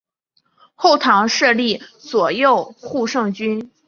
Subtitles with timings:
[0.73, 3.71] 后唐设立左右护圣军。